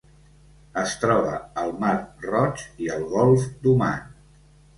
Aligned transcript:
Es 0.83 0.95
troba 1.03 1.33
al 1.63 1.73
Mar 1.83 1.91
Roig 2.25 2.65
i 2.87 2.91
el 2.97 3.07
Golf 3.13 3.47
d'Oman. 3.67 4.11